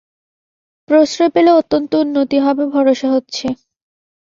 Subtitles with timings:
[0.89, 3.45] প্রশ্রয় পেলে অত্যন্ত উন্নতি হবে ভরসা হচ্ছে।